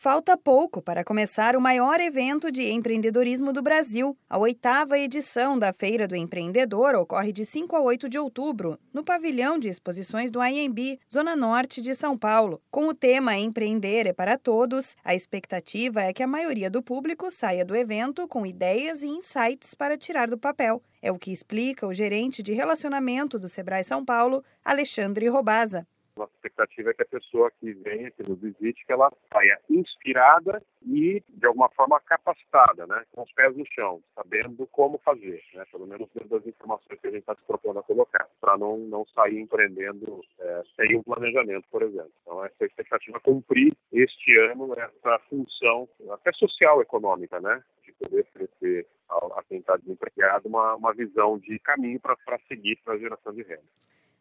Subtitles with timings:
[0.00, 4.16] Falta pouco para começar o maior evento de empreendedorismo do Brasil.
[4.30, 9.02] A oitava edição da Feira do Empreendedor ocorre de 5 a 8 de outubro, no
[9.02, 12.62] pavilhão de exposições do IMB, Zona Norte de São Paulo.
[12.70, 17.28] Com o tema Empreender é para Todos, a expectativa é que a maioria do público
[17.28, 20.80] saia do evento com ideias e insights para tirar do papel.
[21.02, 25.84] É o que explica o gerente de relacionamento do Sebrae São Paulo, Alexandre Robaza.
[26.18, 30.60] Nossa expectativa é que a pessoa que venha, que nos visite, que ela saia inspirada
[30.82, 33.04] e, de alguma forma, capacitada, né?
[33.12, 35.64] com os pés no chão, sabendo como fazer, né?
[35.70, 38.78] pelo menos dentro das informações que a gente está se propondo a colocar, para não,
[38.78, 42.12] não sair empreendendo é, sem um planejamento, por exemplo.
[42.22, 47.62] Então, essa é expectativa cumprir este ano essa função, até social econômica, né?
[47.84, 52.16] de poder oferecer a, a quem está desempregado uma, uma visão de caminho para
[52.48, 53.62] seguir para a geração de renda.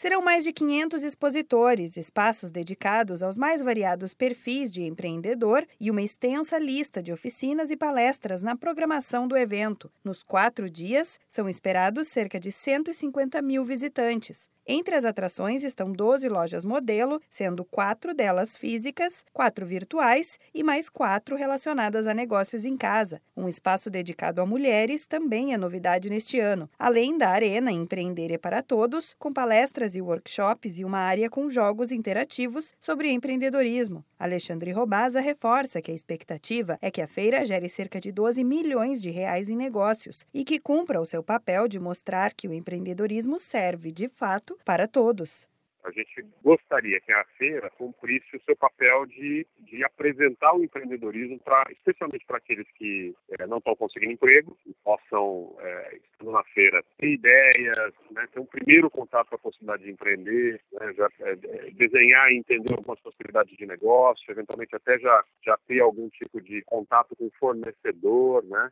[0.00, 6.00] Serão mais de 500 expositores, espaços dedicados aos mais variados perfis de empreendedor e uma
[6.00, 9.90] extensa lista de oficinas e palestras na programação do evento.
[10.04, 14.48] Nos quatro dias, são esperados cerca de 150 mil visitantes.
[14.70, 20.90] Entre as atrações estão 12 lojas modelo, sendo quatro delas físicas, quatro virtuais e mais
[20.90, 23.18] quatro relacionadas a negócios em casa.
[23.34, 28.36] Um espaço dedicado a mulheres também é novidade neste ano, além da Arena Empreender é
[28.36, 34.04] para Todos, com palestras e workshops e uma área com jogos interativos sobre empreendedorismo.
[34.18, 39.00] Alexandre Robaza reforça que a expectativa é que a feira gere cerca de 12 milhões
[39.00, 43.38] de reais em negócios e que cumpra o seu papel de mostrar que o empreendedorismo
[43.38, 45.48] serve, de fato, para todos.
[45.84, 51.38] A gente gostaria que a feira cumprisse o seu papel de, de apresentar o empreendedorismo,
[51.38, 56.42] pra, especialmente para aqueles que é, não estão conseguindo emprego, e possam, é, estando na
[56.44, 61.08] feira, ter ideias, né, ter um primeiro contato com a possibilidade de empreender, né, já,
[61.20, 61.36] é,
[61.70, 66.60] desenhar e entender algumas possibilidades de negócio, eventualmente até já, já ter algum tipo de
[66.62, 68.70] contato com o fornecedor, né?